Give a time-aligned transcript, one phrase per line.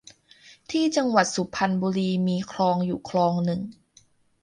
[0.71, 3.61] ที่จังหวัดสุพรรณบุรีมีคลองอยู่คลองหนึ่ง